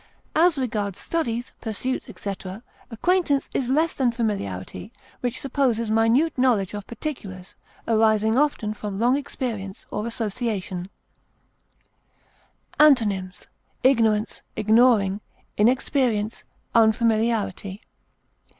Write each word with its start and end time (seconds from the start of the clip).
As 0.35 0.57
regards 0.57 0.97
studies, 0.97 1.51
pursuits, 1.61 2.09
etc., 2.09 2.63
acquaintance 2.89 3.51
is 3.53 3.69
less 3.69 3.93
than 3.93 4.11
familiarity, 4.11 4.91
which 5.19 5.39
supposes 5.39 5.91
minute 5.91 6.35
knowledge 6.39 6.73
of 6.73 6.87
particulars, 6.87 7.53
arising 7.87 8.35
often 8.35 8.73
from 8.73 8.97
long 8.99 9.15
experience 9.15 9.85
or 9.91 10.07
association. 10.07 10.89
Antonyms: 12.79 13.45
ignorance, 13.83 14.41
ignoring, 14.55 15.21
inexperience, 15.55 16.45
unfamiliarity. 16.73 17.79